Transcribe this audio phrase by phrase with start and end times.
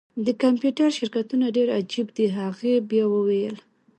[0.25, 3.55] د کمپیوټر شرکتونه ډیر عجیب دي هغې بیا وویل